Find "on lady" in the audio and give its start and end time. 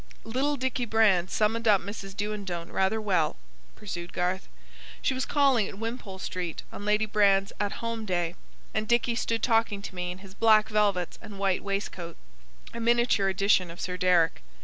6.73-7.05